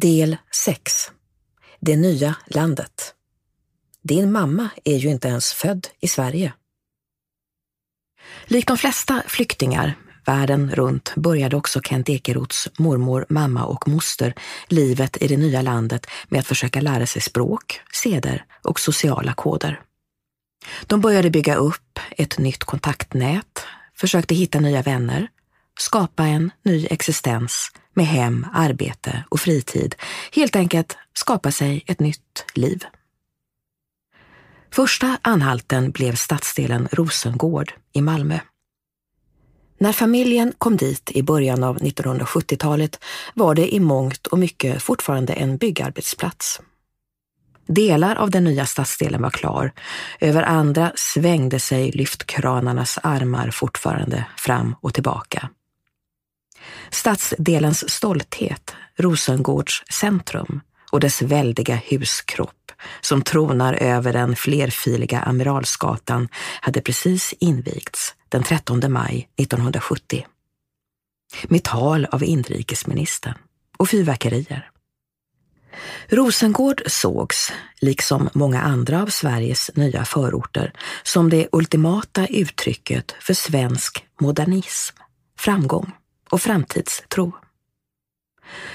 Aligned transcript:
Del 0.00 0.36
6 0.50 1.10
Det 1.80 1.96
nya 1.96 2.34
landet 2.46 3.14
Din 4.02 4.32
mamma 4.32 4.68
är 4.84 4.96
ju 4.96 5.08
inte 5.08 5.28
ens 5.28 5.52
född 5.52 5.86
i 6.00 6.08
Sverige. 6.08 6.52
Likt 8.44 8.68
de 8.68 8.78
flesta 8.78 9.22
flyktingar 9.26 9.94
världen 10.26 10.70
runt 10.74 11.14
började 11.16 11.56
också 11.56 11.80
Kent 11.80 12.08
Ekeroths 12.08 12.68
mormor, 12.78 13.26
mamma 13.28 13.64
och 13.64 13.88
moster 13.88 14.34
livet 14.68 15.22
i 15.22 15.28
det 15.28 15.36
nya 15.36 15.62
landet 15.62 16.06
med 16.28 16.40
att 16.40 16.46
försöka 16.46 16.80
lära 16.80 17.06
sig 17.06 17.22
språk, 17.22 17.80
seder 17.92 18.44
och 18.64 18.80
sociala 18.80 19.34
koder. 19.34 19.80
De 20.86 21.00
började 21.00 21.30
bygga 21.30 21.54
upp 21.54 21.98
ett 22.10 22.38
nytt 22.38 22.64
kontaktnät, 22.64 23.64
försökte 23.96 24.34
hitta 24.34 24.60
nya 24.60 24.82
vänner, 24.82 25.28
skapa 25.78 26.24
en 26.26 26.50
ny 26.62 26.86
existens 26.90 27.72
med 27.98 28.06
hem, 28.06 28.46
arbete 28.52 29.24
och 29.28 29.40
fritid. 29.40 29.94
Helt 30.32 30.56
enkelt 30.56 30.96
skapa 31.12 31.50
sig 31.52 31.84
ett 31.86 32.00
nytt 32.00 32.44
liv. 32.54 32.84
Första 34.72 35.18
anhalten 35.22 35.90
blev 35.90 36.14
stadsdelen 36.14 36.88
Rosengård 36.92 37.72
i 37.92 38.02
Malmö. 38.02 38.38
När 39.80 39.92
familjen 39.92 40.52
kom 40.58 40.76
dit 40.76 41.10
i 41.10 41.22
början 41.22 41.64
av 41.64 41.78
1970-talet 41.78 43.04
var 43.34 43.54
det 43.54 43.74
i 43.74 43.80
mångt 43.80 44.26
och 44.26 44.38
mycket 44.38 44.82
fortfarande 44.82 45.32
en 45.32 45.56
byggarbetsplats. 45.56 46.60
Delar 47.66 48.16
av 48.16 48.30
den 48.30 48.44
nya 48.44 48.66
stadsdelen 48.66 49.22
var 49.22 49.30
klar. 49.30 49.72
Över 50.20 50.42
andra 50.42 50.92
svängde 50.94 51.60
sig 51.60 51.90
lyftkranarnas 51.90 52.98
armar 53.02 53.50
fortfarande 53.50 54.24
fram 54.36 54.76
och 54.80 54.94
tillbaka. 54.94 55.48
Stadsdelens 56.90 57.90
stolthet, 57.90 58.74
Rosengårds 58.96 59.82
centrum 59.90 60.60
och 60.92 61.00
dess 61.00 61.22
väldiga 61.22 61.80
huskropp 61.90 62.72
som 63.00 63.22
tronar 63.22 63.74
över 63.74 64.12
den 64.12 64.36
flerfiliga 64.36 65.20
Amiralsgatan 65.20 66.28
hade 66.60 66.80
precis 66.80 67.34
invigts 67.40 68.14
den 68.28 68.42
13 68.42 68.92
maj 68.92 69.28
1970. 69.36 70.26
Med 71.44 71.62
tal 71.62 72.04
av 72.04 72.24
inrikesministern 72.24 73.34
och 73.78 73.88
fyrverkerier. 73.88 74.70
Rosengård 76.08 76.82
sågs, 76.86 77.52
liksom 77.80 78.28
många 78.32 78.62
andra 78.62 79.02
av 79.02 79.06
Sveriges 79.06 79.70
nya 79.74 80.04
förorter, 80.04 80.72
som 81.02 81.30
det 81.30 81.48
ultimata 81.52 82.26
uttrycket 82.26 83.14
för 83.20 83.34
svensk 83.34 84.04
modernism, 84.20 84.96
framgång 85.38 85.92
och 86.30 86.42
framtidstro. 86.42 87.32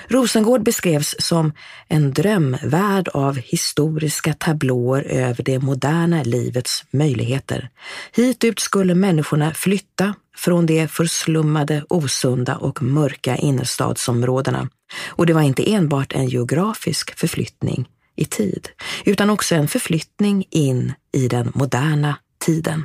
Rosengård 0.08 0.64
beskrevs 0.64 1.16
som 1.20 1.54
en 1.88 2.14
drömvärld 2.14 3.08
av 3.08 3.38
historiska 3.38 4.34
tablåer 4.34 5.04
över 5.04 5.44
det 5.44 5.60
moderna 5.60 6.24
livets 6.24 6.84
möjligheter. 6.92 7.70
Hitut 8.16 8.60
skulle 8.60 8.96
människorna 8.96 9.54
flytta 9.54 10.16
från 10.38 10.66
de 10.66 10.88
förslummade, 10.88 11.86
osunda 11.90 12.56
och 12.56 12.82
mörka 12.82 13.36
innerstadsområdena. 13.36 14.70
Och 15.08 15.26
det 15.26 15.34
var 15.34 15.42
inte 15.42 15.74
enbart 15.74 16.14
en 16.14 16.28
geografisk 16.28 17.20
förflyttning 17.20 17.90
i 18.16 18.26
tid, 18.26 18.70
utan 19.06 19.30
också 19.30 19.56
en 19.56 19.68
förflyttning 19.68 20.46
in 20.50 20.94
i 21.12 21.28
den 21.28 21.52
moderna 21.56 22.18
tiden. 22.46 22.84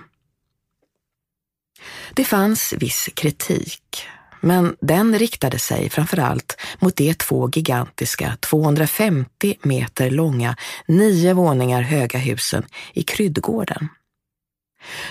Det 2.14 2.24
fanns 2.24 2.72
viss 2.72 3.08
kritik 3.14 4.08
men 4.41 4.77
den 4.81 5.19
riktade 5.19 5.58
sig 5.58 5.91
framför 5.91 6.19
allt 6.19 6.56
mot 6.78 6.97
de 6.97 7.14
två 7.14 7.50
gigantiska, 7.50 8.36
250 8.41 9.55
meter 9.62 10.11
långa, 10.11 10.56
nio 10.86 11.33
våningar 11.33 11.83
höga 11.83 12.19
husen 12.19 12.67
i 12.92 13.03
Kryddgården. 13.03 13.89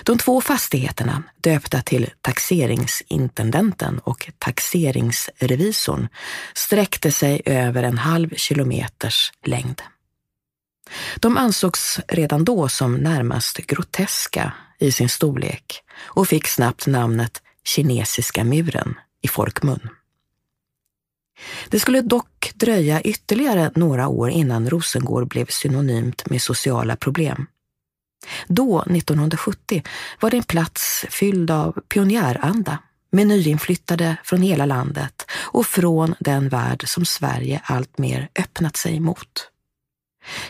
De 0.02 0.18
två 0.18 0.40
fastigheterna, 0.40 1.22
döpta 1.40 1.82
till 1.82 2.10
taxeringsintendenten 2.20 3.98
och 3.98 4.30
taxeringsrevisorn, 4.38 6.08
sträckte 6.54 7.12
sig 7.12 7.42
över 7.44 7.82
en 7.82 7.98
halv 7.98 8.34
kilometers 8.34 9.32
längd. 9.44 9.82
De 11.16 11.36
ansågs 11.36 12.00
redan 12.08 12.44
då 12.44 12.68
som 12.68 12.94
närmast 12.94 13.56
groteska 13.56 14.52
i 14.78 14.92
sin 14.92 15.08
storlek 15.08 15.82
och 15.98 16.28
fick 16.28 16.46
snabbt 16.46 16.86
namnet 16.86 17.42
Kinesiska 17.64 18.44
muren 18.44 18.94
i 19.22 19.28
folkmun. 19.28 19.88
Det 21.68 21.80
skulle 21.80 22.02
dock 22.02 22.52
dröja 22.54 23.02
ytterligare 23.02 23.70
några 23.74 24.08
år 24.08 24.30
innan 24.30 24.70
Rosengård 24.70 25.28
blev 25.28 25.46
synonymt 25.46 26.30
med 26.30 26.42
sociala 26.42 26.96
problem. 26.96 27.46
Då, 28.46 28.82
1970, 28.82 29.82
var 30.20 30.30
det 30.30 30.36
en 30.36 30.42
plats 30.42 31.04
fylld 31.10 31.50
av 31.50 31.80
pionjäranda 31.88 32.78
med 33.10 33.26
nyinflyttade 33.26 34.16
från 34.24 34.42
hela 34.42 34.66
landet 34.66 35.26
och 35.30 35.66
från 35.66 36.14
den 36.20 36.48
värld 36.48 36.88
som 36.88 37.04
Sverige 37.04 37.60
alltmer 37.64 38.28
öppnat 38.38 38.76
sig 38.76 39.00
mot. 39.00 39.50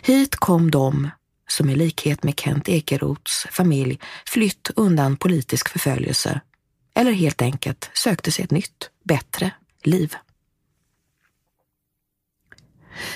Hit 0.02 0.36
kom 0.36 0.70
de 0.70 1.10
som 1.48 1.70
i 1.70 1.76
likhet 1.76 2.24
med 2.24 2.40
Kent 2.40 2.68
Ekeroths 2.68 3.46
familj 3.50 3.98
flytt 4.26 4.70
undan 4.76 5.16
politisk 5.16 5.68
förföljelse 5.68 6.40
eller 6.98 7.12
helt 7.12 7.42
enkelt 7.42 7.91
sökte 7.94 8.32
sig 8.32 8.44
ett 8.44 8.50
nytt, 8.50 8.91
bättre 9.04 9.50
liv. 9.84 10.14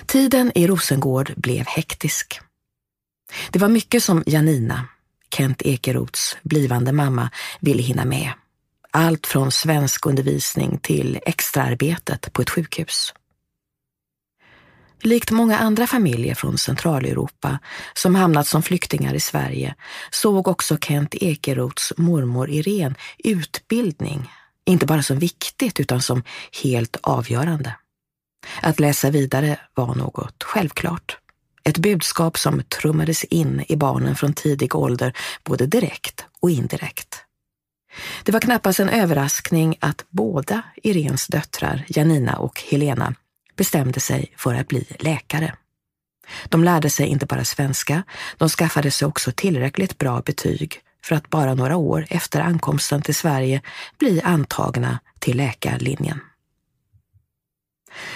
Tiden 0.06 0.53
i 0.54 0.66
Rosengård 0.66 1.32
blev 1.37 1.66
hektisk. 1.66 2.41
Det 3.50 3.59
var 3.59 3.69
mycket 3.69 4.04
som 4.04 4.22
Janina, 4.26 4.88
Kent 5.37 5.62
Ekeroths 5.62 6.37
blivande 6.42 6.92
mamma, 6.92 7.31
ville 7.60 7.82
hinna 7.82 8.04
med. 8.04 8.32
Allt 8.91 9.26
från 9.26 9.53
svensk 9.53 10.06
undervisning 10.06 10.78
till 10.78 11.21
extraarbetet 11.26 12.32
på 12.32 12.42
ett 12.42 12.50
sjukhus. 12.50 13.15
Likt 15.04 15.30
många 15.30 15.58
andra 15.58 15.86
familjer 15.86 16.34
från 16.34 16.58
Centraleuropa 16.58 17.58
som 17.94 18.14
hamnat 18.14 18.46
som 18.46 18.62
flyktingar 18.62 19.14
i 19.14 19.20
Sverige 19.20 19.74
såg 20.10 20.48
också 20.48 20.78
Kent 20.78 21.14
Ekeroths 21.14 21.92
mormor 21.96 22.50
Irene 22.50 22.94
utbildning, 23.18 24.30
inte 24.64 24.86
bara 24.86 25.02
som 25.02 25.18
viktigt 25.18 25.80
utan 25.80 26.02
som 26.02 26.22
helt 26.64 26.96
avgörande. 27.02 27.76
Att 28.62 28.80
läsa 28.80 29.10
vidare 29.10 29.58
var 29.74 29.94
något 29.94 30.42
självklart. 30.42 31.18
Ett 31.64 31.78
budskap 31.78 32.38
som 32.38 32.62
trummades 32.62 33.24
in 33.24 33.64
i 33.68 33.76
barnen 33.76 34.16
från 34.16 34.32
tidig 34.32 34.74
ålder, 34.74 35.12
både 35.44 35.66
direkt 35.66 36.26
och 36.41 36.50
indirekt. 36.50 37.16
Det 38.24 38.32
var 38.32 38.41
knappast 38.41 38.80
en 38.80 38.88
överraskning 38.88 39.76
att 39.80 40.04
båda 40.10 40.62
Irens 40.82 41.26
döttrar, 41.26 41.84
Janina 41.88 42.36
och 42.36 42.62
Helena, 42.70 43.14
bestämde 43.56 44.00
sig 44.00 44.32
för 44.36 44.54
att 44.54 44.68
bli 44.68 44.86
läkare. 44.98 45.54
De 46.48 46.64
lärde 46.64 46.90
sig 46.90 47.06
inte 47.06 47.26
bara 47.26 47.44
svenska, 47.44 48.02
de 48.36 48.48
skaffade 48.48 48.90
sig 48.90 49.08
också 49.08 49.32
tillräckligt 49.32 49.98
bra 49.98 50.20
betyg 50.20 50.80
för 51.04 51.14
att 51.14 51.30
bara 51.30 51.54
några 51.54 51.76
år 51.76 52.06
efter 52.10 52.41
ankomsten 52.41 53.02
till 53.02 53.14
Sverige 53.14 53.62
bli 53.98 54.20
antagna 54.22 54.98
till 55.18 55.36
läkarlinjen. 55.36 56.20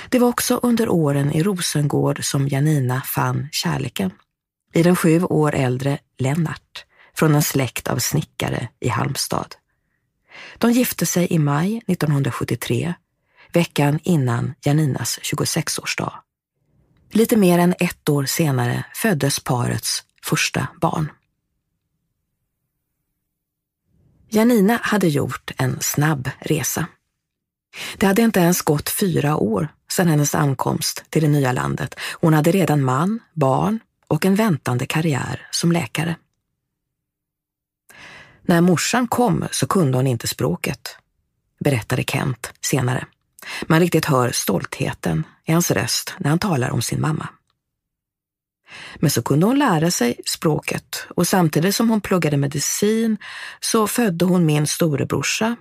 Det 0.09 0.19
var 0.19 0.29
också 0.29 0.61
under 0.63 0.89
åren 0.89 1.33
i 1.33 1.43
Rosengård 1.43 2.25
som 2.25 2.49
Janina 2.49 3.03
fann 3.03 3.49
kärleken. 3.53 4.11
I 4.73 4.83
den 4.83 4.97
sju 4.97 5.23
år 5.23 5.55
äldre 5.55 5.99
Lennart, 6.19 6.85
från 7.15 7.35
en 7.35 7.43
släkt 7.43 7.89
av 7.89 7.99
snickare 7.99 8.69
i 8.81 8.89
Halmstad. 8.89 9.55
De 10.59 10.73
gifte 10.73 11.07
sig 11.07 11.33
i 11.33 11.39
maj 11.39 11.83
1973 11.87 12.95
veckan 13.57 13.99
innan 14.03 14.55
Janinas 14.65 15.19
26-årsdag. 15.23 16.13
Lite 17.11 17.37
mer 17.37 17.59
än 17.59 17.75
ett 17.79 18.09
år 18.09 18.25
senare 18.25 18.85
föddes 18.95 19.41
parets 19.41 20.03
första 20.25 20.69
barn. 20.81 21.13
Janina 24.29 24.79
hade 24.83 25.09
gjort 25.09 25.51
en 25.57 25.81
snabb 25.81 26.31
resa. 26.39 26.87
Det 27.97 28.07
hade 28.07 28.23
inte 28.23 28.41
ens 28.41 28.63
gått 28.63 28.91
fyra 28.91 29.37
år 29.37 29.69
sedan 29.89 30.09
hennes 30.09 30.35
ankomst 30.35 31.05
till 31.11 31.23
det 31.23 31.29
nya 31.29 31.53
landet. 31.53 31.95
Hon 32.21 32.35
hade 32.35 32.51
redan 32.51 32.85
man, 32.85 33.21
barn 33.35 33.81
och 34.09 34.25
en 34.25 34.35
väntande 34.35 34.87
karriär 34.87 35.47
som 35.51 35.73
läkare. 35.73 36.17
När 38.43 38.61
morsan 38.61 39.09
kom 39.09 39.45
så 39.51 39.67
kunde 39.67 39.99
hon 39.99 40.07
inte 40.07 40.29
språket, 40.29 40.97
berättade 41.61 42.05
Kent 42.05 42.53
senare. 42.61 43.07
Man 43.67 43.81
riktigt 43.81 44.05
hör 44.05 44.31
stoltheten 44.31 45.25
i 45.45 45.53
hans 45.53 45.71
röst 45.71 46.15
när 46.19 46.31
han 46.31 46.39
talar 46.39 46.71
om 46.71 46.83
sin 46.83 47.01
mamma. 47.01 47.29
Men 48.97 49.11
så 49.11 49.23
kunde 49.23 49.47
hon 49.47 49.59
lära 49.59 49.91
sig 49.91 50.21
språket 50.27 51.07
och 51.17 51.29
samtidigt 51.29 51.75
som 51.75 51.91
hon 51.91 52.01
pluggade 52.01 52.37
medicin 52.37 53.17
så 53.61 53.87
födde 53.87 54.25
hon 54.25 54.47
min 54.47 54.67
storebrorsa 54.67 55.57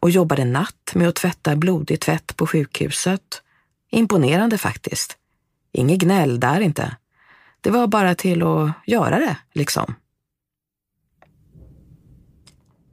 och 0.00 0.10
jobbade 0.10 0.44
natt 0.44 0.92
med 0.94 1.08
att 1.08 1.14
tvätta 1.14 1.56
blodig 1.56 2.00
tvätt 2.00 2.36
på 2.36 2.46
sjukhuset. 2.46 3.42
Imponerande 3.90 4.58
faktiskt, 4.58 5.16
Inget 5.72 5.98
gnäll 5.98 6.40
där 6.40 6.60
inte. 6.60 6.96
Det 7.60 7.70
var 7.70 7.86
bara 7.86 8.14
till 8.14 8.42
att 8.42 8.70
göra 8.86 9.18
det, 9.18 9.36
liksom. 9.52 9.94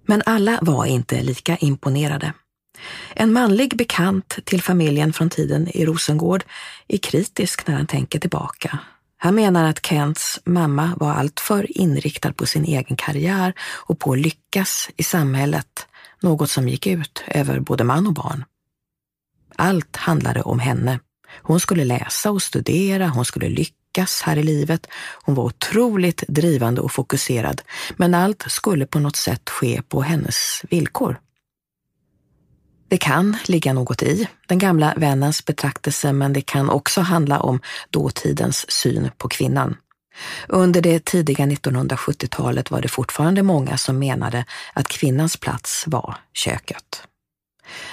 Men 0.05 0.21
alla 0.25 0.59
var 0.61 0.85
inte 0.85 1.23
lika 1.23 1.57
imponerade. 1.57 2.33
En 3.15 3.33
manlig 3.33 3.77
bekant 3.77 4.39
till 4.44 4.62
familjen 4.62 5.13
från 5.13 5.29
tiden 5.29 5.68
i 5.68 5.85
Rosengård 5.85 6.44
är 6.88 6.97
kritisk 6.97 7.68
när 7.68 7.75
han 7.75 7.88
tänker 7.88 8.19
tillbaka. 8.19 8.79
Han 9.18 9.35
menar 9.35 9.69
att 9.69 9.85
Kents 9.85 10.39
mamma 10.45 10.94
var 10.97 11.12
alltför 11.12 11.77
inriktad 11.77 12.33
på 12.33 12.45
sin 12.45 12.65
egen 12.65 12.97
karriär 12.97 13.53
och 13.59 14.00
på 14.00 14.12
att 14.13 14.19
lyckas 14.19 14.89
i 14.97 15.03
samhället, 15.03 15.88
något 16.21 16.50
som 16.50 16.69
gick 16.69 16.88
ut 16.88 17.24
över 17.27 17.59
både 17.59 17.83
man 17.83 18.07
och 18.07 18.13
barn. 18.13 18.45
Allt 19.56 19.95
handlade 19.95 20.41
om 20.41 20.59
henne. 20.59 21.00
Hon 21.41 21.59
skulle 21.59 21.85
läsa 21.85 22.31
och 22.31 22.41
studera, 22.41 23.07
hon 23.07 23.25
skulle 23.25 23.50
lyckas 23.50 24.21
här 24.21 24.38
i 24.38 24.44
livet. 24.44 24.88
Hon 25.24 25.35
var 25.35 25.44
otroligt 25.44 26.24
drivande 26.27 26.81
och 26.81 26.91
fokuserad, 26.91 27.62
men 27.95 28.13
allt 28.13 28.45
skulle 28.47 28.85
på 28.85 29.00
något 29.00 29.15
sätt 29.15 29.50
ske 29.50 29.81
på 29.81 30.01
hennes 30.01 30.62
villkor. 30.69 31.19
Det 32.88 32.98
kan 32.98 33.38
ligga 33.45 33.74
något 33.74 34.04
i 34.04 34.28
den 34.48 34.57
gamla 34.57 34.94
vännens 34.98 35.45
betraktelse, 35.45 36.13
men 36.13 36.34
det 36.34 36.42
kan 36.42 36.69
också 36.69 37.01
handla 37.01 37.39
om 37.39 37.62
dåtidens 37.89 38.72
syn 38.72 39.12
på 39.18 39.28
kvinnan. 39.28 39.78
Under 40.48 40.81
det 40.81 41.06
tidiga 41.06 41.45
1970-talet 41.45 42.72
var 42.72 42.81
det 42.81 42.88
fortfarande 42.88 43.44
många 43.44 43.78
som 43.78 44.00
menade 44.00 44.45
att 44.74 44.88
kvinnans 44.88 45.38
plats 45.38 45.84
var 45.88 46.16
köket. 46.34 47.04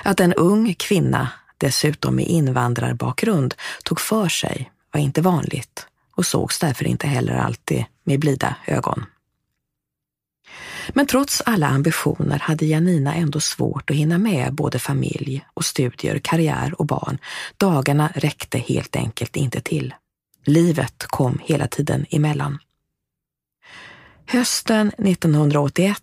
Att 0.03 0.21
en 0.21 0.35
ung 0.35 0.75
kvinna, 0.75 1.29
dessutom 1.59 2.17
med 2.17 2.27
invandrarbakgrund, 2.27 3.55
tog 3.85 4.01
för 4.01 4.29
sig 4.29 4.71
var 4.93 5.01
inte 5.01 5.21
vanligt 5.21 5.87
och 6.17 6.27
sågs 6.27 6.59
därför 6.59 6.87
inte 6.87 7.07
heller 7.07 7.35
alltid 7.35 7.85
med 8.05 8.21
blida 8.21 8.57
ögon. 8.67 9.07
Men 10.89 11.07
trots 11.07 11.43
alla 11.47 11.67
ambitioner 11.67 12.39
hade 12.39 12.67
Janina 12.67 13.15
ändå 13.15 13.41
svårt 13.41 13.91
att 13.91 13.97
hinna 13.97 14.19
med 14.19 14.55
både 14.55 14.79
familj 14.79 15.45
och 15.55 15.65
studier, 15.65 16.19
karriär 16.19 16.75
och 16.81 16.87
barn. 16.87 17.19
Dagarna 17.57 18.13
räckte 18.15 18.59
helt 18.59 18.97
enkelt 18.97 19.37
inte 19.37 19.61
till. 19.61 19.95
Livet 20.45 21.05
kom 21.07 21.39
hela 21.43 21.67
tiden 21.67 22.07
emellan. 22.11 22.59
Hösten 24.27 24.89
1981, 24.89 25.99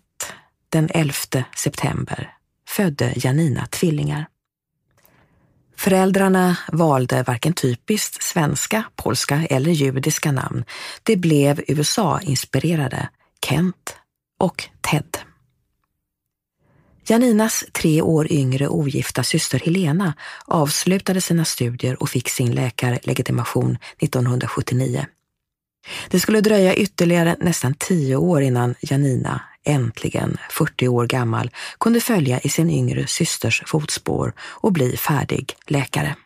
den 0.68 0.88
11 0.94 1.14
september, 1.56 2.32
födde 2.68 3.12
Janina 3.16 3.66
tvillingar. 3.66 4.26
Föräldrarna 5.76 6.56
valde 6.72 7.22
varken 7.22 7.52
typiskt 7.52 8.22
svenska, 8.22 8.84
polska 8.96 9.46
eller 9.50 9.70
judiska 9.70 10.32
namn. 10.32 10.64
Det 11.02 11.16
blev 11.16 11.62
USA-inspirerade 11.68 13.08
Kent 13.46 13.96
och 14.42 14.68
Ted. 14.80 15.18
Janinas 17.06 17.64
tre 17.72 18.02
år 18.02 18.32
yngre 18.32 18.68
ogifta 18.68 19.22
syster 19.22 19.58
Helena 19.58 20.14
avslutade 20.46 21.20
sina 21.20 21.44
studier 21.44 22.02
och 22.02 22.10
fick 22.10 22.28
sin 22.28 22.54
läkarlegitimation 22.54 23.78
1979. 23.98 25.06
Det 26.08 26.20
skulle 26.20 26.40
dröja 26.40 26.74
ytterligare 26.74 27.36
nästan 27.40 27.74
tio 27.74 28.16
år 28.16 28.42
innan 28.42 28.74
Janina, 28.80 29.40
äntligen 29.64 30.36
40 30.50 30.88
år 30.88 31.06
gammal, 31.06 31.50
kunde 31.80 32.00
följa 32.00 32.40
i 32.40 32.48
sin 32.48 32.70
yngre 32.70 33.06
systers 33.06 33.62
fotspår 33.66 34.32
och 34.40 34.72
bli 34.72 34.96
färdig 34.96 35.56
läkare. 35.66 36.16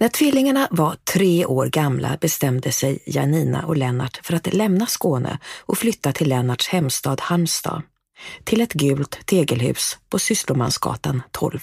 När 0.00 0.08
tvillingarna 0.08 0.68
var 0.70 0.96
tre 1.04 1.46
år 1.46 1.66
gamla 1.66 2.18
bestämde 2.20 2.72
sig 2.72 2.98
Janina 3.06 3.66
och 3.66 3.76
Lennart 3.76 4.20
för 4.22 4.34
att 4.34 4.54
lämna 4.54 4.86
Skåne 4.86 5.38
och 5.58 5.78
flytta 5.78 6.12
till 6.12 6.28
Lennarts 6.28 6.68
hemstad 6.68 7.20
Halmstad, 7.20 7.82
till 8.44 8.60
ett 8.60 8.72
gult 8.72 9.26
tegelhus 9.26 9.98
på 10.08 10.18
Systermansgatan 10.18 11.22
12. 11.30 11.60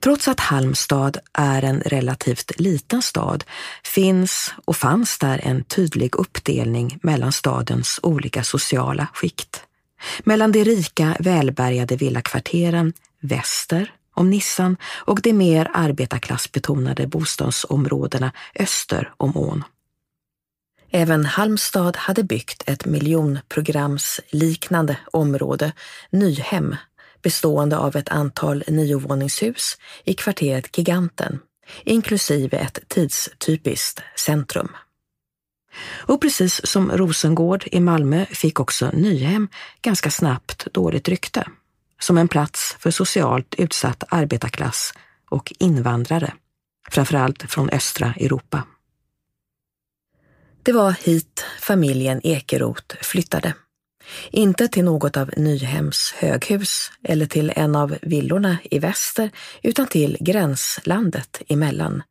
Trots 0.00 0.28
att 0.28 0.40
Halmstad 0.40 1.16
är 1.32 1.62
en 1.62 1.80
relativt 1.80 2.60
liten 2.60 3.02
stad 3.02 3.44
finns 3.84 4.54
och 4.64 4.76
fanns 4.76 5.18
där 5.18 5.40
en 5.42 5.64
tydlig 5.64 6.14
uppdelning 6.14 6.98
mellan 7.02 7.32
stadens 7.32 8.00
olika 8.02 8.44
sociala 8.44 9.08
skikt. 9.14 9.64
Mellan 10.24 10.52
de 10.52 10.64
rika, 10.64 11.16
välbärgade 11.20 11.96
villakvarteren 11.96 12.92
väster 13.20 13.92
om 14.14 14.30
Nissan 14.30 14.76
och 14.84 15.20
de 15.22 15.32
mer 15.32 15.70
arbetarklassbetonade 15.74 17.06
bostadsområdena 17.06 18.32
öster 18.54 19.12
om 19.16 19.36
ån. 19.36 19.64
Även 20.90 21.24
Halmstad 21.24 21.96
hade 21.96 22.22
byggt 22.22 22.62
ett 22.66 22.86
miljonprogramsliknande 22.86 24.96
område, 25.12 25.72
Nyhem, 26.10 26.76
bestående 27.22 27.78
av 27.78 27.96
ett 27.96 28.08
antal 28.08 28.64
niovåningshus 28.66 29.78
i 30.04 30.14
kvarteret 30.14 30.78
Giganten, 30.78 31.38
inklusive 31.84 32.56
ett 32.56 32.78
tidstypiskt 32.88 34.02
centrum. 34.16 34.68
Och 35.82 36.20
precis 36.20 36.66
som 36.66 36.90
Rosengård 36.90 37.64
i 37.66 37.80
Malmö 37.80 38.26
fick 38.26 38.60
också 38.60 38.90
Nyhem 38.92 39.48
ganska 39.82 40.10
snabbt 40.10 40.68
dåligt 40.72 41.08
rykte 41.08 41.44
som 42.00 42.18
en 42.18 42.28
plats 42.28 42.69
för 42.80 42.90
socialt 42.90 43.54
utsatt 43.58 44.04
arbetarklass 44.08 44.92
och 45.30 45.52
invandrare, 45.58 46.32
framförallt 46.90 47.42
från 47.42 47.70
östra 47.70 48.14
Europa. 48.20 48.62
Det 50.62 50.72
var 50.72 50.92
hit 50.92 51.44
familjen 51.60 52.20
Ekeroth 52.24 52.96
flyttade. 53.02 53.54
Inte 54.30 54.68
till 54.68 54.84
något 54.84 55.16
av 55.16 55.30
Nyhems 55.36 56.14
höghus 56.16 56.90
eller 57.02 57.26
till 57.26 57.52
en 57.56 57.76
av 57.76 57.96
villorna 58.02 58.58
i 58.70 58.78
väster, 58.78 59.30
utan 59.62 59.86
till 59.86 60.16
gränslandet 60.20 61.42
emellan. 61.48 62.02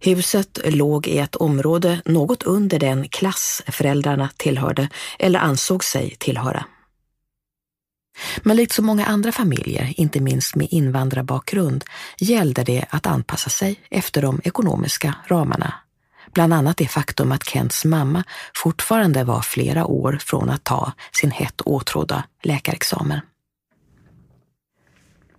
Huset 0.00 0.58
låg 0.64 1.06
i 1.06 1.18
ett 1.18 1.36
område 1.36 2.02
något 2.04 2.42
under 2.42 2.78
den 2.78 3.08
klass 3.08 3.62
föräldrarna 3.66 4.30
tillhörde 4.36 4.88
eller 5.18 5.38
ansåg 5.38 5.84
sig 5.84 6.16
tillhöra. 6.18 6.64
Men 8.42 8.56
likt 8.56 8.72
så 8.72 8.82
många 8.82 9.06
andra 9.06 9.32
familjer, 9.32 9.94
inte 9.96 10.20
minst 10.20 10.54
med 10.54 10.68
invandrarbakgrund, 10.70 11.84
gällde 12.18 12.64
det 12.64 12.84
att 12.90 13.06
anpassa 13.06 13.50
sig 13.50 13.80
efter 13.90 14.22
de 14.22 14.40
ekonomiska 14.44 15.14
ramarna. 15.26 15.74
Bland 16.34 16.54
annat 16.54 16.76
det 16.76 16.88
faktum 16.88 17.32
att 17.32 17.48
Kents 17.48 17.84
mamma 17.84 18.24
fortfarande 18.54 19.24
var 19.24 19.42
flera 19.42 19.86
år 19.86 20.18
från 20.20 20.50
att 20.50 20.64
ta 20.64 20.92
sin 21.12 21.30
hett 21.30 21.60
åtrådda 21.60 22.24
läkarexamen. 22.42 23.20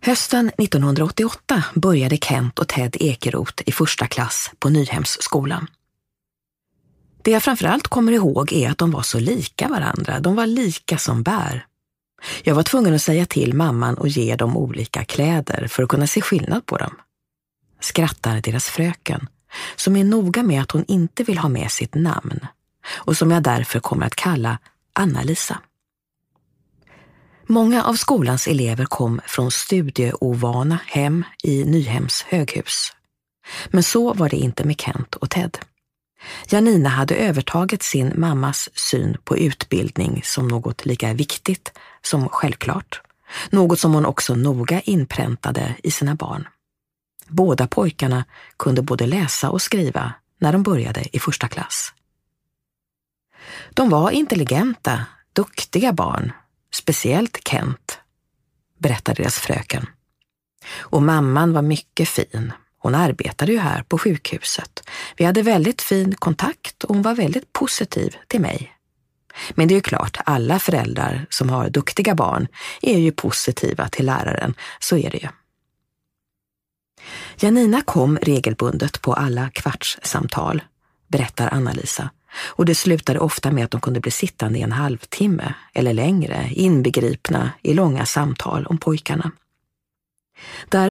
Hösten 0.02 0.48
1988 0.58 1.64
började 1.76 2.18
Kent 2.18 2.60
och 2.60 2.68
Ted 2.68 2.98
Ekeroth 3.00 3.64
i 3.66 3.72
första 3.72 4.08
klass 4.08 4.52
på 4.60 4.70
Nyhemsskolan. 4.70 5.68
Det 7.22 7.32
jag 7.32 7.44
framförallt 7.44 7.88
kommer 7.88 8.12
ihåg 8.12 8.54
är 8.54 8.70
att 8.70 8.78
de 8.78 8.92
var 8.92 9.02
så 9.02 9.20
lika 9.20 9.68
varandra. 9.68 10.20
De 10.20 10.36
var 10.36 10.46
lika 10.46 10.98
som 10.98 11.24
bär. 11.24 11.66
Jag 12.44 12.56
var 12.56 12.64
tvungen 12.64 12.94
att 12.94 13.02
säga 13.02 13.26
till 13.26 13.54
mamman 13.54 13.98
och 13.98 14.08
ge 14.08 14.36
dem 14.36 14.58
olika 14.58 15.06
kläder 15.06 15.68
för 15.68 15.84
att 15.84 15.90
kunna 15.90 16.08
se 16.08 16.22
skillnad 16.22 16.66
på 16.66 16.78
dem. 16.78 16.96
Skrattar 17.80 18.42
deras 18.42 18.66
fröken, 18.66 19.28
som 19.76 19.96
är 19.96 20.04
noga 20.04 20.44
med 20.44 20.62
att 20.62 20.72
hon 20.72 20.86
inte 20.88 21.24
vill 21.24 21.38
ha 21.38 21.50
med 21.50 21.72
sitt 21.72 21.96
namn 21.96 22.40
och 22.90 23.18
som 23.18 23.32
jag 23.32 23.44
därför 23.44 23.80
kommer 23.80 24.06
att 24.06 24.16
kalla 24.16 24.58
Anna-Lisa. 24.94 25.60
Många 27.48 27.84
av 27.84 27.94
skolans 27.94 28.48
elever 28.48 28.86
kom 28.86 29.22
från 29.26 29.52
studieovana 29.52 30.80
hem 30.86 31.24
i 31.44 31.64
Nyhems 31.64 32.22
höghus. 32.22 32.94
Men 33.70 33.84
så 33.84 34.14
var 34.14 34.30
det 34.30 34.38
inte 34.38 34.64
med 34.64 34.82
Kent 34.82 35.16
och 35.16 35.30
Ted. 35.30 35.58
Janina 36.48 36.90
hade 36.90 37.16
övertagit 37.16 37.84
sin 37.84 38.14
mammas 38.16 38.70
syn 38.74 39.18
på 39.24 39.38
utbildning 39.38 40.22
som 40.24 40.48
något 40.48 40.86
lika 40.86 41.14
viktigt 41.14 41.72
som 42.02 42.30
självklart. 42.30 43.02
Något 43.50 43.80
som 43.80 43.94
hon 43.94 44.06
också 44.06 44.36
noga 44.36 44.82
inpräntade 44.82 45.76
i 45.84 45.92
sina 45.92 46.16
barn. 46.16 46.48
Båda 47.28 47.68
pojkarna 47.68 48.26
kunde 48.58 48.82
både 48.82 49.08
läsa 49.08 49.50
och 49.50 49.62
skriva 49.62 50.14
när 50.40 50.52
de 50.52 50.64
började 50.64 51.16
i 51.16 51.20
första 51.20 51.48
klass. 51.48 51.94
De 53.70 53.90
var 53.90 54.12
intelligenta, 54.12 55.06
duktiga 55.34 55.94
barn, 55.94 56.32
speciellt 56.74 57.48
Kent, 57.48 58.00
berättar 58.80 59.16
deras 59.16 59.40
fröken. 59.40 59.86
Och 60.80 61.02
mamman 61.02 61.54
var 61.54 61.62
mycket 61.62 62.10
fin. 62.10 62.54
Hon 62.82 62.96
arbetade 62.96 63.52
ju 63.52 63.60
här 63.60 63.84
på 63.84 63.98
sjukhuset. 63.98 64.84
Vi 65.18 65.26
hade 65.26 65.42
väldigt 65.42 65.82
fin 65.82 66.16
kontakt 66.16 66.84
och 66.84 66.96
hon 66.96 67.04
var 67.04 67.16
väldigt 67.16 67.54
positiv 67.54 68.16
till 68.28 68.42
mig. 68.42 68.72
Men 69.52 69.68
det 69.68 69.74
är 69.74 69.76
ju 69.76 69.82
klart, 69.82 70.18
alla 70.26 70.60
föräldrar 70.60 71.26
som 71.30 71.50
har 71.50 71.70
duktiga 71.70 72.16
barn 72.16 72.48
är 72.82 72.98
ju 72.98 73.12
positiva 73.12 73.88
till 73.88 74.06
läraren, 74.06 74.54
så 74.80 74.98
är 74.98 75.10
det 75.10 75.18
ju. 75.18 75.28
Janina 77.40 77.82
kom 77.82 78.18
regelbundet 78.18 79.02
på 79.02 79.14
alla 79.14 79.50
kvartssamtal, 79.50 80.64
berättar 81.08 81.50
Anna-Lisa. 81.54 82.10
Och 82.34 82.66
det 82.66 82.76
slutade 82.76 83.20
ofta 83.20 83.52
med 83.52 83.66
att 83.66 83.72
de 83.72 83.82
kunde 83.82 84.00
bli 84.00 84.12
sittande 84.12 84.60
i 84.60 84.62
en 84.62 84.72
halvtimme 84.72 85.54
eller 85.74 85.94
längre, 85.94 86.50
inbegripna 86.52 87.52
i 87.62 87.74
långa 87.74 88.06
samtal 88.06 88.66
om 88.66 88.78
pojkarna. 88.78 89.32
Där 90.70 90.91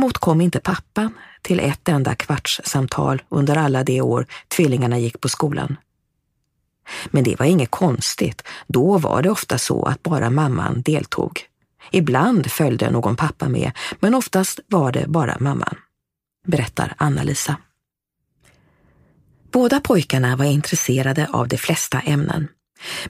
Däremot 0.00 0.18
kom 0.18 0.40
inte 0.40 0.60
pappan 0.60 1.14
till 1.42 1.60
ett 1.60 1.88
enda 1.88 2.14
kvartssamtal 2.14 3.22
under 3.28 3.56
alla 3.56 3.84
de 3.84 4.00
år 4.00 4.26
tvillingarna 4.48 4.98
gick 4.98 5.20
på 5.20 5.28
skolan. 5.28 5.76
Men 7.10 7.24
det 7.24 7.38
var 7.38 7.46
inget 7.46 7.70
konstigt. 7.70 8.42
Då 8.66 8.98
var 8.98 9.22
det 9.22 9.30
ofta 9.30 9.58
så 9.58 9.82
att 9.82 10.02
bara 10.02 10.30
mamman 10.30 10.82
deltog. 10.82 11.40
Ibland 11.90 12.50
följde 12.50 12.90
någon 12.90 13.16
pappa 13.16 13.48
med, 13.48 13.72
men 14.00 14.14
oftast 14.14 14.60
var 14.68 14.92
det 14.92 15.04
bara 15.08 15.36
mamman, 15.40 15.76
berättar 16.46 16.94
Anna-Lisa. 16.96 17.56
Båda 19.52 19.80
pojkarna 19.80 20.36
var 20.36 20.44
intresserade 20.44 21.28
av 21.32 21.48
de 21.48 21.56
flesta 21.56 22.00
ämnen. 22.00 22.48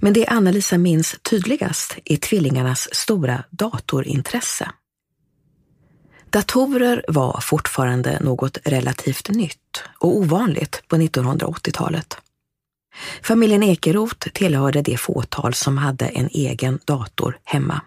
Men 0.00 0.12
det 0.12 0.26
Anna-Lisa 0.26 0.78
minns 0.78 1.16
tydligast 1.22 1.98
är 2.04 2.16
tvillingarnas 2.16 2.88
stora 2.94 3.44
datorintresse. 3.50 4.70
Datorer 6.30 7.04
var 7.08 7.40
fortfarande 7.40 8.20
något 8.20 8.58
relativt 8.64 9.28
nytt 9.30 9.82
och 9.98 10.16
ovanligt 10.16 10.82
på 10.88 10.96
1980-talet. 10.96 12.16
Familjen 13.22 13.62
Ekeroth 13.62 14.28
tillhörde 14.28 14.82
det 14.82 14.96
fåtal 14.96 15.54
som 15.54 15.78
hade 15.78 16.06
en 16.06 16.28
egen 16.32 16.78
dator 16.84 17.38
hemma, 17.44 17.80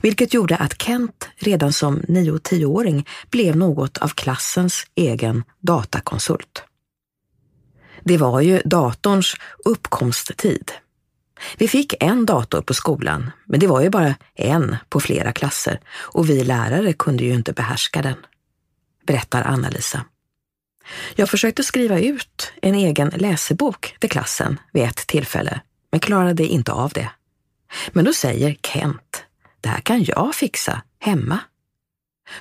vilket 0.00 0.34
gjorde 0.34 0.56
att 0.56 0.82
Kent 0.82 1.28
redan 1.36 1.72
som 1.72 2.00
9-10-åring 2.00 3.06
blev 3.30 3.56
något 3.56 3.98
av 3.98 4.08
klassens 4.08 4.86
egen 4.94 5.44
datakonsult. 5.60 6.62
Det 8.04 8.16
var 8.16 8.40
ju 8.40 8.62
datorns 8.64 9.34
uppkomsttid 9.64 10.72
vi 11.56 11.68
fick 11.68 11.94
en 12.00 12.26
dator 12.26 12.60
på 12.60 12.74
skolan, 12.74 13.30
men 13.44 13.60
det 13.60 13.66
var 13.66 13.80
ju 13.80 13.90
bara 13.90 14.14
en 14.34 14.76
på 14.88 15.00
flera 15.00 15.32
klasser 15.32 15.80
och 15.96 16.30
vi 16.30 16.44
lärare 16.44 16.92
kunde 16.92 17.24
ju 17.24 17.34
inte 17.34 17.52
behärska 17.52 18.02
den, 18.02 18.16
berättar 19.06 19.42
Anna-Lisa. 19.42 20.04
Jag 21.14 21.30
försökte 21.30 21.64
skriva 21.64 21.98
ut 21.98 22.52
en 22.62 22.74
egen 22.74 23.08
läsebok 23.08 23.96
till 23.98 24.10
klassen 24.10 24.60
vid 24.72 24.82
ett 24.82 25.06
tillfälle, 25.06 25.60
men 25.90 26.00
klarade 26.00 26.46
inte 26.46 26.72
av 26.72 26.90
det. 26.90 27.10
Men 27.92 28.04
då 28.04 28.12
säger 28.12 28.56
Kent, 28.62 29.24
det 29.60 29.68
här 29.68 29.80
kan 29.80 30.04
jag 30.04 30.34
fixa 30.34 30.82
hemma. 30.98 31.38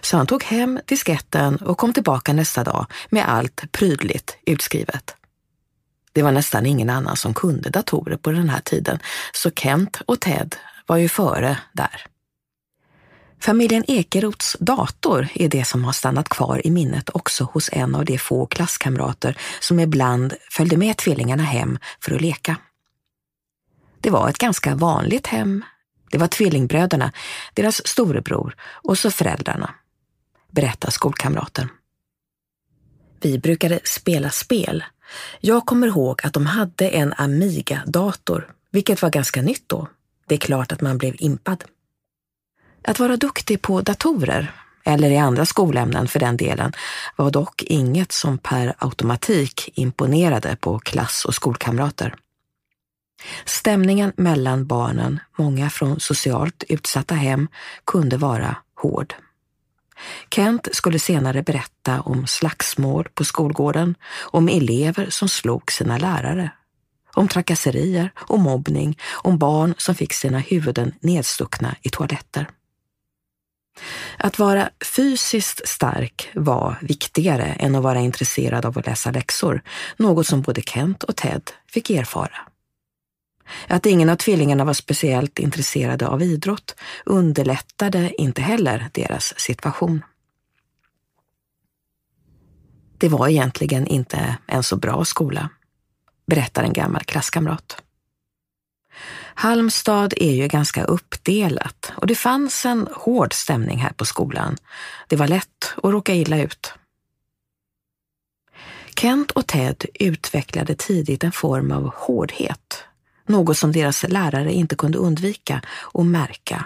Så 0.01 0.17
han 0.17 0.27
tog 0.27 0.43
hem 0.43 0.79
disketten 0.85 1.55
och 1.55 1.77
kom 1.77 1.93
tillbaka 1.93 2.33
nästa 2.33 2.63
dag 2.63 2.85
med 3.09 3.29
allt 3.29 3.71
prydligt 3.71 4.37
utskrivet. 4.45 5.15
Det 6.15 6.23
var 6.23 6.31
nästan 6.31 6.65
ingen 6.65 6.89
annan 6.89 7.15
som 7.15 7.33
kunde 7.33 7.69
datorer 7.69 8.17
på 8.17 8.31
den 8.31 8.49
här 8.49 8.59
tiden, 8.59 8.99
så 9.33 9.51
Kent 9.51 10.01
och 10.05 10.19
Ted 10.19 10.55
var 10.85 10.97
ju 10.97 11.09
före 11.09 11.57
där. 11.73 12.05
Familjen 13.41 13.83
Ekerots 13.87 14.57
dator 14.59 15.27
är 15.33 15.49
det 15.49 15.65
som 15.65 15.83
har 15.83 15.91
stannat 15.91 16.29
kvar 16.29 16.67
i 16.67 16.71
minnet 16.71 17.09
också 17.13 17.43
hos 17.43 17.69
en 17.73 17.95
av 17.95 18.05
de 18.05 18.17
få 18.17 18.45
klasskamrater 18.45 19.37
som 19.59 19.79
ibland 19.79 20.33
följde 20.51 20.77
med 20.77 20.97
tvillingarna 20.97 21.43
hem 21.43 21.77
för 22.01 22.15
att 22.15 22.21
leka. 22.21 22.55
Det 24.01 24.09
var 24.09 24.29
ett 24.29 24.37
ganska 24.37 24.75
vanligt 24.75 25.27
hem. 25.27 25.63
Det 26.11 26.17
var 26.17 26.27
tvillingbröderna, 26.27 27.11
deras 27.53 27.87
storebror 27.87 28.55
och 28.61 28.97
så 28.97 29.11
föräldrarna, 29.11 29.75
berättar 30.51 30.89
skolkamraten. 30.89 31.69
Vi 33.21 33.39
brukade 33.39 33.79
spela 33.83 34.29
spel 34.29 34.83
jag 35.39 35.65
kommer 35.65 35.87
ihåg 35.87 36.21
att 36.25 36.33
de 36.33 36.45
hade 36.45 36.89
en 36.89 37.13
Amiga-dator, 37.17 38.51
vilket 38.71 39.01
var 39.01 39.09
ganska 39.09 39.41
nytt 39.41 39.63
då. 39.67 39.87
Det 40.27 40.35
är 40.35 40.39
klart 40.39 40.71
att 40.71 40.81
man 40.81 40.97
blev 40.97 41.15
impad. 41.17 41.63
Att 42.83 42.99
vara 42.99 43.17
duktig 43.17 43.61
på 43.61 43.81
datorer, 43.81 44.51
eller 44.83 45.09
i 45.09 45.17
andra 45.17 45.45
skolämnen 45.45 46.07
för 46.07 46.19
den 46.19 46.37
delen, 46.37 46.73
var 47.15 47.31
dock 47.31 47.63
inget 47.63 48.11
som 48.11 48.37
per 48.37 48.75
automatik 48.77 49.69
imponerade 49.73 50.55
på 50.55 50.79
klass 50.79 51.25
och 51.25 51.35
skolkamrater. 51.35 52.15
Stämningen 53.45 54.13
mellan 54.17 54.67
barnen, 54.67 55.19
många 55.37 55.69
från 55.69 55.99
socialt 55.99 56.63
utsatta 56.69 57.15
hem, 57.15 57.47
kunde 57.85 58.17
vara 58.17 58.55
hård. 58.75 59.13
Kent 60.29 60.67
skulle 60.71 60.99
senare 60.99 61.43
berätta 61.43 62.01
om 62.01 62.27
slagsmål 62.27 63.07
på 63.13 63.25
skolgården, 63.25 63.95
om 64.17 64.49
elever 64.49 65.09
som 65.09 65.29
slog 65.29 65.71
sina 65.71 65.97
lärare, 65.97 66.51
om 67.13 67.27
trakasserier 67.27 68.11
och 68.15 68.39
mobbning, 68.39 68.99
om 69.11 69.37
barn 69.37 69.73
som 69.77 69.95
fick 69.95 70.13
sina 70.13 70.39
huvuden 70.39 70.93
nedstuckna 70.99 71.75
i 71.81 71.89
toaletter. 71.89 72.47
Att 74.17 74.39
vara 74.39 74.69
fysiskt 74.95 75.67
stark 75.67 76.29
var 76.33 76.77
viktigare 76.81 77.43
än 77.43 77.75
att 77.75 77.83
vara 77.83 77.99
intresserad 77.99 78.65
av 78.65 78.79
att 78.79 78.85
läsa 78.85 79.11
läxor, 79.11 79.61
något 79.97 80.27
som 80.27 80.41
både 80.41 80.61
Kent 80.61 81.03
och 81.03 81.15
Ted 81.15 81.51
fick 81.71 81.89
erfara. 81.89 82.37
Att 83.67 83.85
ingen 83.85 84.09
av 84.09 84.15
tvillingarna 84.15 84.63
var 84.63 84.73
speciellt 84.73 85.39
intresserade 85.39 86.07
av 86.07 86.21
idrott 86.21 86.75
underlättade 87.05 88.21
inte 88.21 88.41
heller 88.41 88.89
deras 88.93 89.39
situation. 89.39 90.03
Det 92.97 93.09
var 93.09 93.27
egentligen 93.27 93.87
inte 93.87 94.37
en 94.47 94.63
så 94.63 94.75
bra 94.75 95.05
skola, 95.05 95.49
berättar 96.27 96.63
en 96.63 96.73
gammal 96.73 97.03
klasskamrat. 97.03 97.81
Halmstad 99.37 100.13
är 100.17 100.31
ju 100.31 100.47
ganska 100.47 100.83
uppdelat 100.83 101.91
och 101.95 102.07
det 102.07 102.15
fanns 102.15 102.65
en 102.65 102.87
hård 102.91 103.33
stämning 103.33 103.77
här 103.77 103.93
på 103.93 104.05
skolan. 104.05 104.57
Det 105.07 105.15
var 105.15 105.27
lätt 105.27 105.73
att 105.77 105.91
råka 105.91 106.13
illa 106.13 106.41
ut. 106.41 106.73
Kent 108.95 109.31
och 109.31 109.47
Ted 109.47 109.85
utvecklade 109.93 110.75
tidigt 110.75 111.23
en 111.23 111.31
form 111.31 111.71
av 111.71 111.93
hårdhet 111.95 112.83
något 113.25 113.57
som 113.57 113.71
deras 113.71 114.03
lärare 114.03 114.53
inte 114.53 114.75
kunde 114.75 114.97
undvika 114.97 115.61
att 115.93 116.05
märka. 116.05 116.65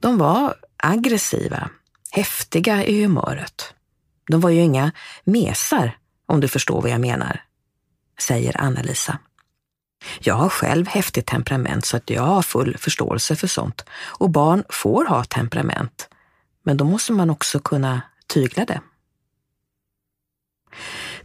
De 0.00 0.18
var 0.18 0.54
aggressiva, 0.76 1.70
häftiga 2.10 2.84
i 2.84 3.02
humöret. 3.02 3.74
De 4.28 4.40
var 4.40 4.50
ju 4.50 4.60
inga 4.60 4.92
mesar, 5.24 5.98
om 6.26 6.40
du 6.40 6.48
förstår 6.48 6.82
vad 6.82 6.90
jag 6.90 7.00
menar, 7.00 7.44
säger 8.20 8.60
Anna-Lisa. 8.60 9.18
Jag 10.20 10.34
har 10.34 10.48
själv 10.48 10.88
häftigt 10.88 11.26
temperament 11.26 11.84
så 11.84 11.96
att 11.96 12.10
jag 12.10 12.22
har 12.22 12.42
full 12.42 12.76
förståelse 12.78 13.36
för 13.36 13.46
sånt. 13.46 13.84
Och 13.90 14.30
barn 14.30 14.64
får 14.68 15.04
ha 15.04 15.24
temperament, 15.24 16.08
men 16.62 16.76
då 16.76 16.84
måste 16.84 17.12
man 17.12 17.30
också 17.30 17.60
kunna 17.60 18.02
tygla 18.26 18.64
det. 18.64 18.80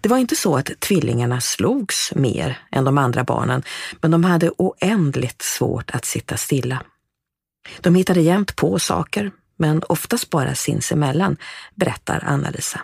Det 0.04 0.10
var 0.10 0.18
inte 0.18 0.36
så 0.36 0.58
att 0.58 0.80
tvillingarna 0.80 1.42
slogs 1.42 2.12
mer 2.16 2.60
än 2.72 2.84
de 2.84 2.98
andra 2.98 3.24
barnen, 3.24 3.64
men 4.02 4.12
de 4.12 4.24
hade 4.24 4.52
oändligt 4.58 5.42
svårt 5.42 5.92
att 5.92 6.06
sitta 6.06 6.38
stilla. 6.38 6.82
De 7.82 7.96
hittade 7.96 8.22
jämt 8.22 8.56
på 8.56 8.80
saker, 8.80 9.32
men 9.58 9.84
oftast 9.90 10.30
bara 10.30 10.56
sinsemellan, 10.56 11.38
berättar 11.76 12.24
Anna-Lisa. 12.28 12.82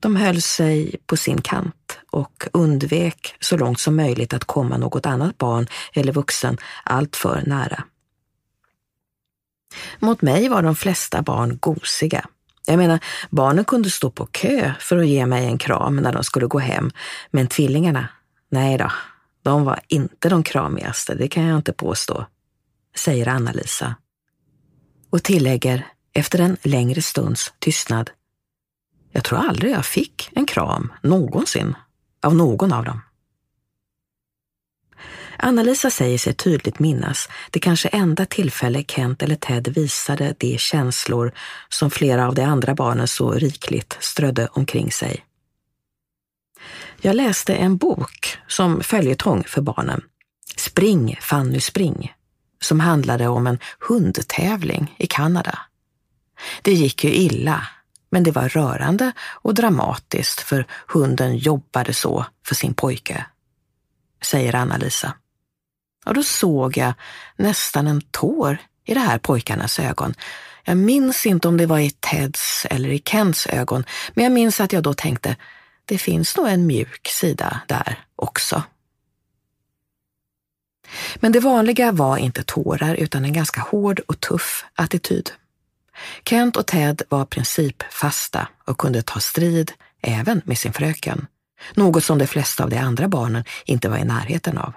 De 0.00 0.16
höll 0.16 0.42
sig 0.42 0.96
på 1.06 1.16
sin 1.16 1.40
kant 1.40 1.98
och 2.10 2.46
undvek 2.52 3.34
så 3.40 3.56
långt 3.56 3.80
som 3.80 3.96
möjligt 3.96 4.34
att 4.34 4.44
komma 4.44 4.76
något 4.76 5.06
annat 5.06 5.38
barn 5.38 5.66
eller 5.92 6.12
vuxen 6.12 6.58
alltför 6.84 7.42
nära. 7.46 7.84
Mot 9.98 10.22
mig 10.22 10.48
var 10.48 10.62
de 10.62 10.76
flesta 10.76 11.22
barn 11.22 11.58
gosiga 11.60 12.26
jag 12.66 12.78
menar, 12.78 12.98
barnen 13.30 13.64
kunde 13.64 13.90
stå 13.90 14.10
på 14.10 14.26
kö 14.26 14.72
för 14.80 14.96
att 14.96 15.06
ge 15.06 15.26
mig 15.26 15.46
en 15.46 15.58
kram 15.58 15.96
när 15.96 16.12
de 16.12 16.24
skulle 16.24 16.46
gå 16.46 16.58
hem, 16.58 16.90
men 17.30 17.46
tvillingarna, 17.46 18.08
nej 18.50 18.78
då, 18.78 18.92
de 19.42 19.64
var 19.64 19.80
inte 19.88 20.28
de 20.28 20.42
kramigaste, 20.42 21.14
det 21.14 21.28
kan 21.28 21.44
jag 21.44 21.56
inte 21.56 21.72
påstå, 21.72 22.26
säger 22.96 23.28
Anna-Lisa. 23.28 23.94
Och 25.10 25.22
tillägger 25.22 25.86
efter 26.12 26.38
en 26.38 26.56
längre 26.62 27.02
stunds 27.02 27.52
tystnad. 27.58 28.10
Jag 29.12 29.24
tror 29.24 29.38
aldrig 29.38 29.72
jag 29.72 29.86
fick 29.86 30.30
en 30.32 30.46
kram, 30.46 30.92
någonsin, 31.02 31.74
av 32.22 32.34
någon 32.34 32.72
av 32.72 32.84
dem. 32.84 33.00
Anna-Lisa 35.42 35.90
säger 35.90 36.18
sig 36.18 36.34
tydligt 36.34 36.78
minnas 36.78 37.28
det 37.50 37.60
kanske 37.60 37.88
enda 37.88 38.26
tillfälle 38.26 38.84
Kent 38.88 39.22
eller 39.22 39.36
Ted 39.36 39.68
visade 39.68 40.34
de 40.38 40.58
känslor 40.58 41.32
som 41.68 41.90
flera 41.90 42.26
av 42.28 42.34
de 42.34 42.42
andra 42.42 42.74
barnen 42.74 43.08
så 43.08 43.32
rikligt 43.32 43.96
strödde 44.00 44.48
omkring 44.52 44.92
sig. 44.92 45.24
Jag 47.00 47.16
läste 47.16 47.54
en 47.54 47.76
bok 47.76 48.38
som 48.46 48.80
följetong 48.82 49.44
för 49.44 49.62
barnen, 49.62 50.02
Spring 50.56 51.18
Fanny 51.20 51.60
spring, 51.60 52.14
som 52.62 52.80
handlade 52.80 53.28
om 53.28 53.46
en 53.46 53.58
hundtävling 53.88 54.94
i 54.98 55.06
Kanada. 55.06 55.58
Det 56.62 56.72
gick 56.72 57.04
ju 57.04 57.10
illa, 57.10 57.66
men 58.10 58.22
det 58.22 58.30
var 58.30 58.48
rörande 58.48 59.12
och 59.20 59.54
dramatiskt 59.54 60.40
för 60.40 60.66
hunden 60.86 61.36
jobbade 61.36 61.94
så 61.94 62.26
för 62.46 62.54
sin 62.54 62.74
pojke, 62.74 63.26
säger 64.22 64.54
Anna-Lisa. 64.54 65.14
Och 66.06 66.14
då 66.14 66.22
såg 66.22 66.76
jag 66.76 66.92
nästan 67.36 67.86
en 67.86 68.00
tår 68.00 68.58
i 68.84 68.94
de 68.94 69.00
här 69.00 69.18
pojkarnas 69.18 69.78
ögon. 69.78 70.14
Jag 70.64 70.76
minns 70.76 71.26
inte 71.26 71.48
om 71.48 71.56
det 71.56 71.66
var 71.66 71.78
i 71.78 71.90
Teds 71.90 72.66
eller 72.70 72.88
i 72.88 73.02
Kents 73.04 73.46
ögon, 73.46 73.84
men 74.14 74.24
jag 74.24 74.32
minns 74.32 74.60
att 74.60 74.72
jag 74.72 74.82
då 74.82 74.94
tänkte, 74.94 75.36
det 75.84 75.98
finns 75.98 76.36
nog 76.36 76.48
en 76.48 76.66
mjuk 76.66 77.08
sida 77.08 77.60
där 77.66 78.04
också. 78.16 78.62
Men 81.16 81.32
det 81.32 81.40
vanliga 81.40 81.92
var 81.92 82.16
inte 82.16 82.42
tårar 82.42 82.94
utan 82.94 83.24
en 83.24 83.32
ganska 83.32 83.60
hård 83.60 84.00
och 84.06 84.20
tuff 84.20 84.64
attityd. 84.74 85.30
Kent 86.24 86.56
och 86.56 86.66
Ted 86.66 87.02
var 87.08 87.24
principfasta 87.24 88.48
och 88.64 88.78
kunde 88.78 89.02
ta 89.02 89.20
strid 89.20 89.72
även 90.02 90.42
med 90.44 90.58
sin 90.58 90.72
fröken, 90.72 91.26
något 91.74 92.04
som 92.04 92.18
de 92.18 92.26
flesta 92.26 92.64
av 92.64 92.70
de 92.70 92.78
andra 92.78 93.08
barnen 93.08 93.44
inte 93.64 93.88
var 93.88 93.98
i 93.98 94.04
närheten 94.04 94.58
av. 94.58 94.72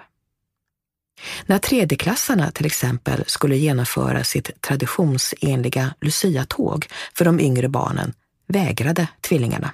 När 1.46 1.58
tredjeklassarna 1.58 2.50
till 2.50 2.66
exempel 2.66 3.24
skulle 3.26 3.56
genomföra 3.56 4.24
sitt 4.24 4.60
traditionsenliga 4.60 5.94
Lucia-tåg 6.00 6.86
för 7.14 7.24
de 7.24 7.40
yngre 7.40 7.68
barnen 7.68 8.12
vägrade 8.48 9.08
tvillingarna. 9.20 9.70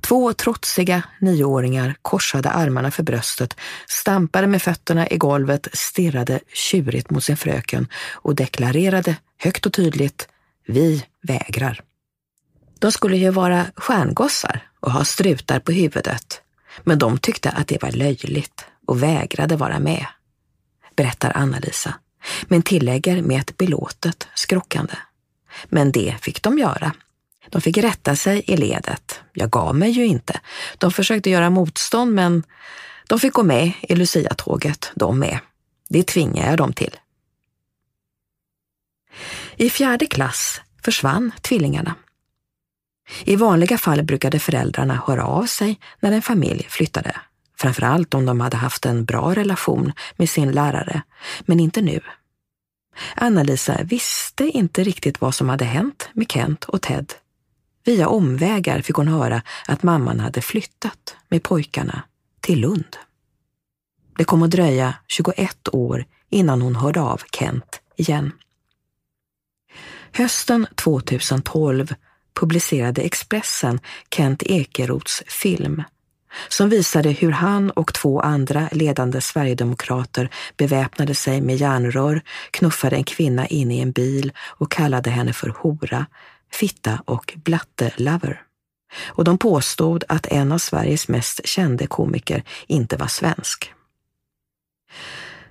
Två 0.00 0.32
trotsiga 0.32 1.02
nioåringar 1.20 1.94
korsade 2.02 2.50
armarna 2.50 2.90
för 2.90 3.02
bröstet, 3.02 3.56
stampade 3.88 4.46
med 4.46 4.62
fötterna 4.62 5.08
i 5.08 5.16
golvet, 5.16 5.68
stirrade 5.72 6.40
tjurigt 6.52 7.10
mot 7.10 7.24
sin 7.24 7.36
fröken 7.36 7.88
och 8.12 8.34
deklarerade 8.34 9.16
högt 9.38 9.66
och 9.66 9.72
tydligt, 9.72 10.28
vi 10.66 11.04
vägrar. 11.22 11.80
De 12.78 12.92
skulle 12.92 13.16
ju 13.16 13.30
vara 13.30 13.66
stjärngossar 13.76 14.62
och 14.80 14.92
ha 14.92 15.04
strutar 15.04 15.60
på 15.60 15.72
huvudet, 15.72 16.42
men 16.84 16.98
de 16.98 17.18
tyckte 17.18 17.50
att 17.50 17.68
det 17.68 17.82
var 17.82 17.90
löjligt 17.90 18.64
och 18.90 19.02
vägrade 19.02 19.56
vara 19.56 19.78
med, 19.78 20.06
berättar 20.96 21.32
Anna-Lisa, 21.34 21.94
men 22.42 22.62
tillägger 22.62 23.22
med 23.22 23.40
ett 23.40 23.56
belåtet 23.56 24.28
skrockande. 24.34 24.94
Men 25.64 25.92
det 25.92 26.16
fick 26.20 26.42
de 26.42 26.58
göra. 26.58 26.92
De 27.48 27.60
fick 27.60 27.78
rätta 27.78 28.16
sig 28.16 28.42
i 28.46 28.56
ledet. 28.56 29.20
Jag 29.32 29.50
gav 29.50 29.76
mig 29.76 29.90
ju 29.90 30.06
inte. 30.06 30.40
De 30.78 30.92
försökte 30.92 31.30
göra 31.30 31.50
motstånd, 31.50 32.14
men 32.14 32.42
de 33.06 33.18
fick 33.18 33.32
gå 33.32 33.42
med 33.42 33.72
i 33.82 33.94
Lucia-tåget, 33.94 34.92
de 34.94 35.18
med. 35.18 35.38
Det 35.88 36.02
tvingade 36.02 36.48
jag 36.48 36.58
dem 36.58 36.72
till. 36.72 36.96
I 39.56 39.70
fjärde 39.70 40.06
klass 40.06 40.60
försvann 40.82 41.32
tvillingarna. 41.40 41.94
I 43.24 43.36
vanliga 43.36 43.78
fall 43.78 44.02
brukade 44.02 44.38
föräldrarna 44.38 45.02
höra 45.06 45.24
av 45.24 45.46
sig 45.46 45.80
när 46.00 46.12
en 46.12 46.22
familj 46.22 46.66
flyttade 46.68 47.16
framförallt 47.60 48.14
om 48.14 48.26
de 48.26 48.40
hade 48.40 48.56
haft 48.56 48.86
en 48.86 49.04
bra 49.04 49.34
relation 49.34 49.92
med 50.16 50.30
sin 50.30 50.52
lärare, 50.52 51.02
men 51.40 51.60
inte 51.60 51.80
nu. 51.82 52.00
Anna-Lisa 53.14 53.82
visste 53.82 54.44
inte 54.44 54.84
riktigt 54.84 55.20
vad 55.20 55.34
som 55.34 55.48
hade 55.48 55.64
hänt 55.64 56.08
med 56.12 56.30
Kent 56.32 56.64
och 56.64 56.82
Ted. 56.82 57.12
Via 57.84 58.08
omvägar 58.08 58.82
fick 58.82 58.96
hon 58.96 59.08
höra 59.08 59.42
att 59.68 59.82
mamman 59.82 60.20
hade 60.20 60.42
flyttat 60.42 61.16
med 61.28 61.42
pojkarna 61.42 62.02
till 62.40 62.60
Lund. 62.60 62.96
Det 64.16 64.24
kom 64.24 64.42
att 64.42 64.50
dröja 64.50 64.94
21 65.08 65.68
år 65.72 66.04
innan 66.30 66.62
hon 66.62 66.76
hörde 66.76 67.00
av 67.00 67.22
Kent 67.32 67.80
igen. 67.96 68.32
Hösten 70.12 70.66
2012 70.74 71.94
publicerade 72.34 73.02
Expressen 73.02 73.80
Kent 74.10 74.42
Ekerots 74.42 75.22
film 75.26 75.82
som 76.48 76.68
visade 76.68 77.10
hur 77.10 77.30
han 77.30 77.70
och 77.70 77.94
två 77.94 78.20
andra 78.20 78.68
ledande 78.72 79.20
sverigedemokrater 79.20 80.30
beväpnade 80.56 81.14
sig 81.14 81.40
med 81.40 81.56
järnrör, 81.56 82.22
knuffade 82.50 82.96
en 82.96 83.04
kvinna 83.04 83.46
in 83.46 83.70
i 83.70 83.80
en 83.80 83.92
bil 83.92 84.32
och 84.46 84.70
kallade 84.70 85.10
henne 85.10 85.32
för 85.32 85.48
hora, 85.48 86.06
fitta 86.52 87.02
och 87.04 87.34
blatte-lover. 87.36 88.42
Och 89.06 89.24
de 89.24 89.38
påstod 89.38 90.04
att 90.08 90.26
en 90.26 90.52
av 90.52 90.58
Sveriges 90.58 91.08
mest 91.08 91.46
kände 91.46 91.86
komiker 91.86 92.44
inte 92.66 92.96
var 92.96 93.06
svensk. 93.06 93.72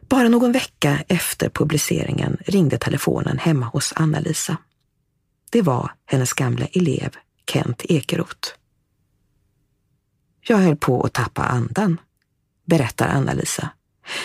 Bara 0.09 0.29
någon 0.29 0.51
vecka 0.51 1.03
efter 1.07 1.49
publiceringen 1.49 2.37
ringde 2.45 2.77
telefonen 2.77 3.37
hemma 3.37 3.65
hos 3.65 3.93
Anna-Lisa. 3.95 4.57
Det 5.49 5.61
var 5.61 5.91
hennes 6.05 6.33
gamla 6.33 6.65
elev 6.65 7.09
Kent 7.51 7.85
Ekeroth. 7.89 8.58
Jag 10.51 10.57
höll 10.57 10.75
på 10.75 11.01
att 11.01 11.13
tappa 11.13 11.43
andan, 11.43 11.97
berättar 12.65 13.07
Anna-Lisa. 13.07 13.69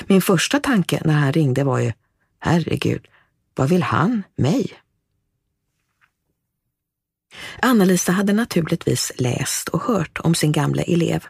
Min 0.06 0.22
första 0.22 0.60
tanke 0.60 1.02
när 1.04 1.14
han 1.14 1.32
ringde 1.32 1.64
var 1.64 1.78
ju, 1.78 1.92
herregud, 2.38 3.06
vad 3.54 3.68
vill 3.68 3.82
han 3.82 4.22
mig? 4.36 4.72
Anna-Lisa 7.62 8.12
hade 8.12 8.32
naturligtvis 8.32 9.12
läst 9.16 9.68
och 9.68 9.82
hört 9.82 10.18
om 10.20 10.34
sin 10.34 10.52
gamla 10.52 10.82
elev. 10.82 11.24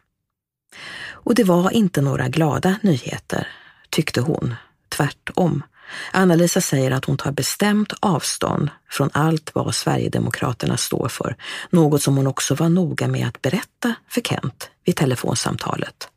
Och 1.11 1.35
det 1.35 1.44
var 1.44 1.70
inte 1.70 2.00
några 2.00 2.28
glada 2.28 2.78
nyheter, 2.83 3.48
tyckte 3.90 4.20
hon. 4.20 4.54
Tvärtom. 4.88 5.62
Anna-Lisa 6.12 6.61
säger 6.61 6.90
att 6.90 7.04
hon 7.04 7.16
tar 7.16 7.33
bestämt 7.33 7.92
avstånd 8.00 8.70
från 8.90 9.11
allt 9.12 9.50
vad 9.54 9.74
Sverigedemokraterna 9.74 10.76
står 10.76 11.09
för, 11.09 11.37
något 11.70 12.02
som 12.02 12.16
hon 12.16 12.26
också 12.26 12.54
var 12.54 12.68
noga 12.68 13.09
med 13.09 13.28
att 13.28 13.42
berätta 13.42 13.94
för 14.09 14.20
Kent 14.20 14.70
vid 14.85 14.97
telefonsamtalet. 14.97 16.09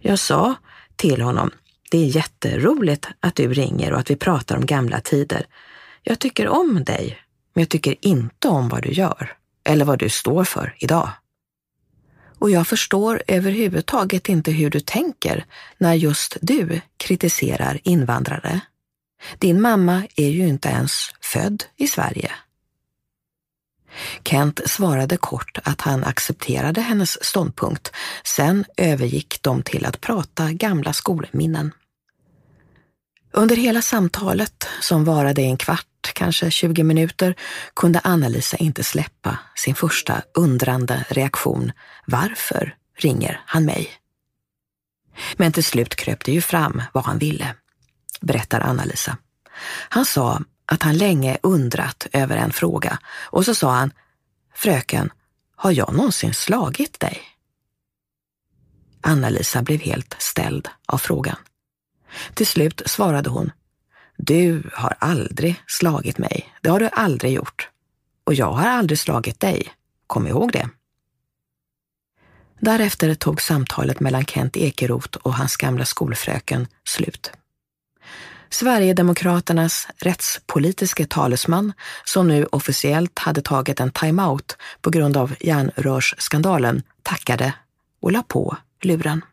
Jag 0.00 0.18
sa 0.18 0.54
till 0.96 1.22
honom, 1.22 1.50
det 1.90 1.98
är 1.98 2.06
jätteroligt 2.06 3.08
att 3.20 3.34
du 3.34 3.52
ringer 3.52 3.92
och 3.92 3.98
att 3.98 4.10
vi 4.10 4.16
pratar 4.16 4.56
om 4.56 4.66
gamla 4.66 5.00
tider. 5.00 5.46
Jag 6.02 6.18
tycker 6.18 6.48
om 6.48 6.84
dig, 6.84 7.18
men 7.54 7.62
jag 7.62 7.68
tycker 7.68 7.96
inte 8.00 8.48
om 8.48 8.68
vad 8.68 8.82
du 8.82 8.92
gör 8.92 9.36
eller 9.64 9.84
vad 9.84 9.98
du 9.98 10.08
står 10.08 10.44
för 10.44 10.74
idag. 10.78 11.10
Och 12.38 12.50
jag 12.50 12.66
förstår 12.66 13.22
överhuvudtaget 13.26 14.28
inte 14.28 14.50
hur 14.50 14.70
du 14.70 14.80
tänker 14.80 15.44
när 15.78 15.94
just 15.94 16.36
du 16.40 16.80
kritiserar 16.96 17.80
invandrare. 17.82 18.60
Din 19.38 19.60
mamma 19.60 20.06
är 20.16 20.28
ju 20.28 20.48
inte 20.48 20.68
ens 20.68 21.10
född 21.20 21.64
i 21.76 21.88
Sverige. 21.88 22.32
Kent 24.24 24.60
svarade 24.66 25.16
kort 25.16 25.58
att 25.64 25.80
han 25.80 26.04
accepterade 26.04 26.80
hennes 26.80 27.24
ståndpunkt. 27.24 27.92
Sen 28.24 28.64
övergick 28.76 29.38
de 29.42 29.62
till 29.62 29.86
att 29.86 30.00
prata 30.00 30.52
gamla 30.52 30.92
skolminnen. 30.92 31.72
Under 33.32 33.56
hela 33.56 33.82
samtalet, 33.82 34.68
som 34.80 35.04
varade 35.04 35.42
en 35.42 35.56
kvart, 35.56 36.12
kanske 36.14 36.50
20 36.50 36.82
minuter, 36.82 37.34
kunde 37.76 38.00
Anna-Lisa 38.04 38.56
inte 38.56 38.84
släppa 38.84 39.38
sin 39.54 39.74
första 39.74 40.22
undrande 40.34 41.04
reaktion. 41.08 41.72
Varför 42.06 42.74
ringer 42.98 43.40
han 43.46 43.64
mig? 43.64 43.90
Men 45.36 45.52
till 45.52 45.64
slut 45.64 45.94
kröp 45.94 46.24
det 46.24 46.32
ju 46.32 46.40
fram 46.40 46.82
vad 46.92 47.04
han 47.04 47.18
ville, 47.18 47.54
berättar 48.20 48.60
Anna-Lisa. 48.60 49.16
Han 49.88 50.04
sa 50.04 50.40
att 50.66 50.82
han 50.82 50.96
länge 50.96 51.38
undrat 51.42 52.06
över 52.12 52.36
en 52.36 52.52
fråga 52.52 52.98
och 53.06 53.44
så 53.44 53.54
sa 53.54 53.72
han, 53.72 53.90
Fröken, 54.54 55.12
har 55.56 55.72
jag 55.72 55.94
någonsin 55.94 56.34
slagit 56.34 57.00
dig? 57.00 57.22
Anna-Lisa 59.00 59.62
blev 59.62 59.80
helt 59.80 60.16
ställd 60.18 60.68
av 60.86 60.98
frågan. 60.98 61.36
Till 62.34 62.46
slut 62.46 62.82
svarade 62.86 63.30
hon, 63.30 63.50
du 64.16 64.70
har 64.72 64.96
aldrig 64.98 65.62
slagit 65.66 66.18
mig. 66.18 66.54
Det 66.60 66.68
har 66.68 66.80
du 66.80 66.88
aldrig 66.92 67.32
gjort. 67.32 67.68
Och 68.24 68.34
jag 68.34 68.52
har 68.52 68.68
aldrig 68.68 68.98
slagit 68.98 69.40
dig. 69.40 69.68
Kom 70.06 70.26
ihåg 70.26 70.52
det. 70.52 70.68
Därefter 72.60 73.14
tog 73.14 73.42
samtalet 73.42 74.00
mellan 74.00 74.24
Kent 74.24 74.56
Ekeroth 74.56 75.18
och 75.18 75.34
hans 75.34 75.56
gamla 75.56 75.84
skolfröken 75.84 76.66
slut. 76.84 77.32
Sverigedemokraternas 78.52 79.88
rättspolitiske 79.98 81.06
talesman, 81.06 81.72
som 82.04 82.28
nu 82.28 82.46
officiellt 82.52 83.18
hade 83.18 83.42
tagit 83.42 83.80
en 83.80 83.90
timeout 83.90 84.56
på 84.80 84.90
grund 84.90 85.16
av 85.16 85.34
järnrörsskandalen, 85.40 86.82
tackade 87.02 87.54
och 88.02 88.12
la 88.12 88.22
på 88.22 88.56
luren. 88.82 89.24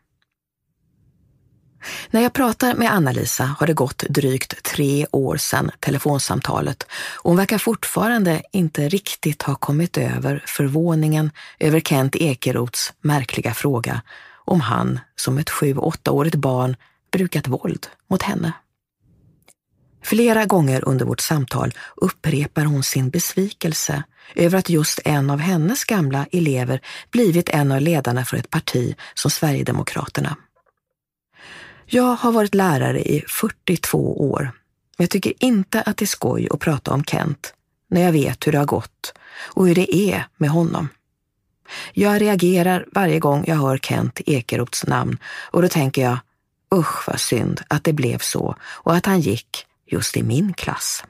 När 2.10 2.20
jag 2.20 2.32
pratar 2.32 2.74
med 2.74 2.92
Anna-Lisa 2.92 3.44
har 3.44 3.66
det 3.66 3.74
gått 3.74 3.98
drygt 3.98 4.62
tre 4.62 5.06
år 5.12 5.36
sedan 5.36 5.70
telefonsamtalet 5.80 6.86
och 7.16 7.30
hon 7.30 7.36
verkar 7.36 7.58
fortfarande 7.58 8.42
inte 8.52 8.88
riktigt 8.88 9.42
ha 9.42 9.54
kommit 9.54 9.98
över 9.98 10.44
förvåningen 10.46 11.30
över 11.58 11.80
Kent 11.80 12.16
Ekerots 12.16 12.92
märkliga 13.00 13.54
fråga 13.54 14.02
om 14.44 14.60
han 14.60 15.00
som 15.16 15.38
ett 15.38 15.50
sju-åttaårigt 15.50 16.36
barn 16.36 16.76
brukat 17.12 17.48
våld 17.48 17.86
mot 18.10 18.22
henne. 18.22 18.52
Flera 20.02 20.44
gånger 20.46 20.88
under 20.88 21.04
vårt 21.04 21.20
samtal 21.20 21.74
upprepar 21.96 22.64
hon 22.64 22.82
sin 22.82 23.10
besvikelse 23.10 24.02
över 24.34 24.58
att 24.58 24.68
just 24.68 25.00
en 25.04 25.30
av 25.30 25.38
hennes 25.38 25.84
gamla 25.84 26.26
elever 26.32 26.80
blivit 27.10 27.48
en 27.48 27.72
av 27.72 27.80
ledarna 27.80 28.24
för 28.24 28.36
ett 28.36 28.50
parti 28.50 28.96
som 29.14 29.30
Sverigedemokraterna. 29.30 30.36
Jag 31.86 32.14
har 32.14 32.32
varit 32.32 32.54
lärare 32.54 33.02
i 33.02 33.24
42 33.28 34.30
år, 34.30 34.40
men 34.42 35.04
jag 35.04 35.10
tycker 35.10 35.32
inte 35.38 35.82
att 35.82 35.96
det 35.96 36.04
är 36.04 36.06
skoj 36.06 36.48
att 36.50 36.60
prata 36.60 36.90
om 36.90 37.04
Kent 37.04 37.54
när 37.90 38.00
jag 38.00 38.12
vet 38.12 38.46
hur 38.46 38.52
det 38.52 38.58
har 38.58 38.66
gått 38.66 39.14
och 39.38 39.68
hur 39.68 39.74
det 39.74 39.96
är 39.96 40.26
med 40.36 40.50
honom. 40.50 40.88
Jag 41.92 42.20
reagerar 42.20 42.86
varje 42.92 43.18
gång 43.18 43.44
jag 43.46 43.56
hör 43.56 43.78
Kent 43.78 44.20
Ekerots 44.26 44.86
namn 44.86 45.18
och 45.50 45.62
då 45.62 45.68
tänker 45.68 46.02
jag, 46.02 46.18
usch 46.74 47.08
vad 47.08 47.20
synd 47.20 47.60
att 47.68 47.84
det 47.84 47.92
blev 47.92 48.18
så 48.18 48.56
och 48.62 48.94
att 48.96 49.06
han 49.06 49.20
gick 49.20 49.66
just 49.90 50.16
i 50.16 50.22
min 50.22 50.54
klass. 50.54 51.02